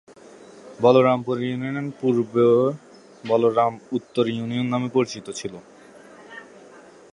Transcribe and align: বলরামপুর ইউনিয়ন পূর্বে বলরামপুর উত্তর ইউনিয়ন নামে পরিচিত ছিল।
বলরামপুর 0.81 1.37
ইউনিয়ন 1.41 1.87
পূর্বে 1.99 2.47
বলরামপুর 3.23 3.87
উত্তর 3.97 4.25
ইউনিয়ন 4.27 4.67
নামে 4.69 4.89
পরিচিত 4.93 5.27
ছিল। 5.29 5.53